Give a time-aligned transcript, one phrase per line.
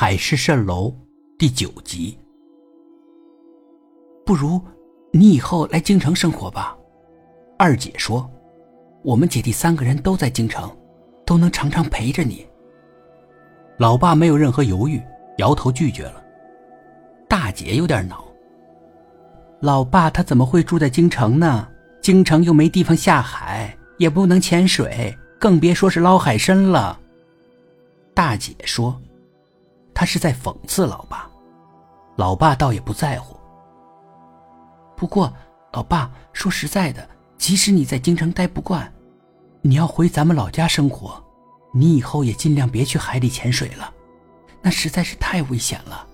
[0.00, 0.94] 海市蜃楼
[1.36, 2.16] 第九集。
[4.24, 4.62] 不如
[5.12, 6.78] 你以后来京城生活吧，
[7.58, 8.30] 二姐说，
[9.02, 10.70] 我们姐弟三个人都在京城，
[11.26, 12.46] 都能常常陪着你。
[13.76, 15.02] 老爸没有任何犹豫，
[15.38, 16.22] 摇头拒绝了。
[17.28, 18.24] 大姐有点恼，
[19.60, 21.66] 老爸他怎么会住在京城呢？
[22.00, 27.00] 京城又没地方下海，也不能潜水，更别说是捞海参了。
[28.14, 28.96] 大姐说
[29.98, 31.28] ：“他是在讽刺老爸。”
[32.14, 33.36] 老爸倒也不在乎。
[34.96, 35.32] 不过，
[35.72, 38.92] 老爸说实在的，即使你在京城待不惯，
[39.60, 41.20] 你要回咱们老家生活，
[41.72, 43.92] 你以后也尽量别去海里潜水了，
[44.62, 46.06] 那实在是太危险了。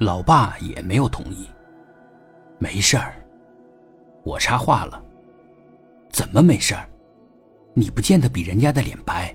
[0.00, 1.48] 老爸也没有同意。
[2.58, 3.14] 没事儿。
[4.24, 5.00] 我插话了
[6.10, 6.88] ：“怎么没事儿？
[7.72, 9.32] 你不见得比人家的脸白，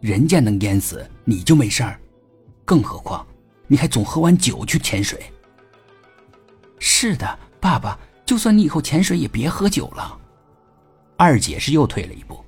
[0.00, 1.98] 人家能淹死你就没事儿，
[2.70, 3.26] 更何况
[3.66, 5.20] 你还总喝完酒去潜水。”
[6.78, 10.16] 是的，爸爸，就算你以后潜水也别喝酒了。
[11.16, 12.44] 二姐是又退了一步，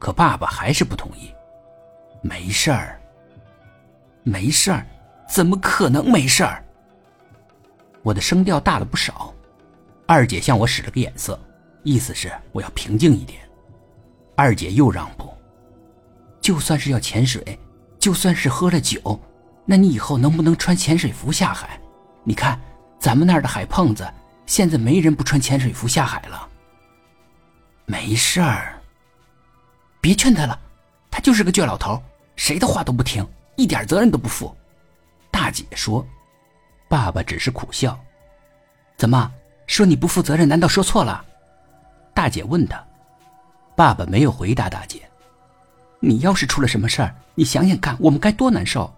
[0.00, 1.32] 可爸爸还是不同意。
[2.22, 3.00] 没事儿，
[4.24, 4.84] 没事儿，
[5.28, 6.64] 怎么可能没事儿？
[8.02, 9.32] 我的声调大了不少。
[10.08, 11.38] 二姐向我使了个眼色，
[11.84, 13.40] 意思是我要平静一点。
[14.34, 15.32] 二姐又让步，
[16.40, 17.58] 就算是要潜水，
[17.98, 19.18] 就算是喝了酒，
[19.66, 21.78] 那你以后能不能穿潜水服下海？
[22.22, 22.58] 你看
[22.98, 24.08] 咱们那儿的海碰子，
[24.46, 26.48] 现在没人不穿潜水服下海了。
[27.84, 28.80] 没事儿，
[30.00, 30.58] 别劝他了，
[31.10, 32.00] 他就是个倔老头，
[32.36, 34.56] 谁的话都不听，一点责任都不负。
[35.30, 36.06] 大姐说，
[36.88, 37.98] 爸爸只是苦笑，
[38.96, 39.30] 怎么？
[39.66, 41.24] 说你不负责任，难道说错了？
[42.14, 42.80] 大姐问他，
[43.74, 45.02] 爸爸没有回答大姐。
[45.98, 48.92] 你要是出了什么事儿，你想想看，我们该多难受。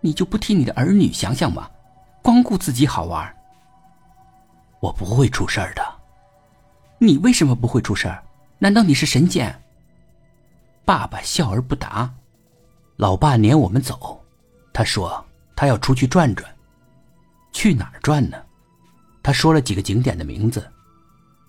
[0.00, 1.68] 你就不替你的儿女想想吗？
[2.22, 3.36] 光顾自己好玩。
[4.80, 5.82] 我不会出事儿的。
[6.98, 8.22] 你为什么不会出事儿？
[8.58, 9.54] 难道你是神仙？
[10.84, 12.12] 爸爸笑而不答。
[12.96, 14.20] 老爸撵我们走，
[14.72, 15.24] 他说
[15.54, 16.48] 他要出去转转。
[17.52, 18.36] 去哪儿转呢？
[19.22, 20.70] 他说了几个景点的名字：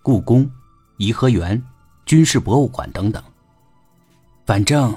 [0.02, 0.50] 故宫、
[0.98, 1.62] 颐和园、
[2.06, 3.24] 军事博物馆等等。
[4.46, 4.96] 反正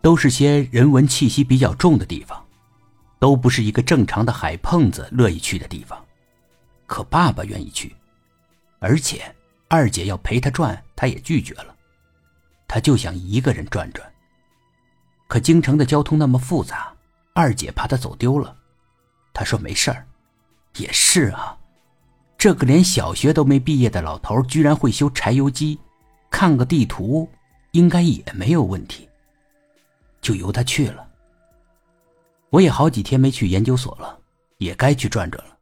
[0.00, 2.42] 都是些人文气息比较重的地方，
[3.20, 6.04] 都不是一个正常的海碰子乐意去的地方。
[6.86, 7.94] 可爸爸愿意去，
[8.80, 9.32] 而且
[9.68, 11.76] 二姐要陪他转，他也拒绝了。
[12.66, 14.12] 他就想一个人转转。
[15.28, 16.92] 可京城的交通那么复杂，
[17.32, 18.56] 二姐怕他走丢了。
[19.32, 20.04] 他说没事儿。
[20.76, 21.56] 也是啊。
[22.38, 25.78] 这个连小学都没毕业的老头居然会修柴油机，
[26.30, 27.28] 看个地图，
[27.72, 29.08] 应该也没有问题。
[30.22, 31.09] 就由他去了。
[32.50, 34.20] 我也好几天没去研究所了，
[34.58, 35.58] 也该去转转了。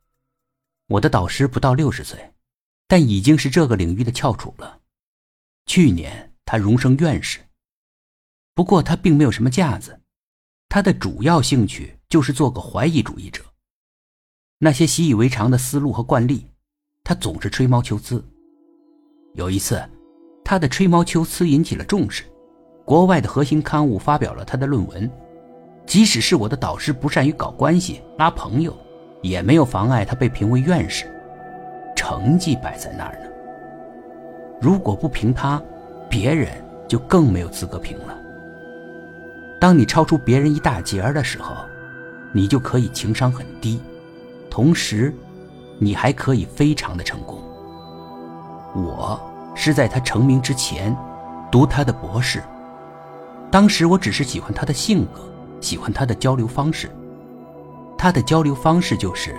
[0.88, 2.32] 我的导师不到六十岁，
[2.86, 4.80] 但已经是这个领域的翘楚了。
[5.66, 7.40] 去年他荣升院士。
[8.54, 10.00] 不过他并没有什么架子，
[10.68, 13.44] 他的主要兴趣就是做个怀疑主义者。
[14.58, 16.46] 那些习以为常的思路和惯例。
[17.04, 18.22] 他总是吹毛求疵。
[19.32, 19.82] 有一次，
[20.44, 22.22] 他的吹毛求疵引起了重视，
[22.84, 25.10] 国外的核心刊物发表了他的论文。
[25.88, 28.76] 即使是我的导师不善于搞关系、拉朋友，
[29.22, 31.10] 也没有妨碍他被评为院士。
[31.96, 33.26] 成绩摆在那儿呢。
[34.60, 35.60] 如果不评他，
[36.06, 36.52] 别人
[36.86, 38.14] 就更没有资格评了。
[39.58, 41.54] 当你超出别人一大截儿的时候，
[42.34, 43.80] 你就可以情商很低，
[44.50, 45.12] 同时。
[45.80, 47.40] 你还可以非常的成功。
[48.74, 49.20] 我
[49.54, 50.92] 是在他成名之前
[51.52, 52.42] 读他的博士，
[53.48, 55.20] 当时我只是喜欢他的性格，
[55.60, 56.90] 喜欢他的交流方式。
[57.96, 59.34] 他的交流方式就是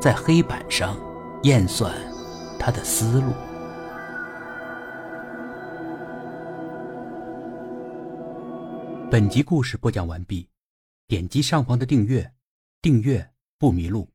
[0.00, 0.96] 在黑板上
[1.44, 1.94] 验算
[2.58, 3.32] 他的思路。
[9.10, 10.48] 本集故事播讲完毕，
[11.06, 12.32] 点击上方的订阅，
[12.82, 14.13] 订阅不迷路。